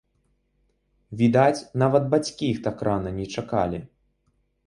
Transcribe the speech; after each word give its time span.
Відаць, 1.19 1.65
нават 1.83 2.09
бацькі 2.15 2.49
іх 2.55 2.63
так 2.65 2.77
рана 2.89 3.09
не 3.19 3.25
чакалі! 3.39 3.79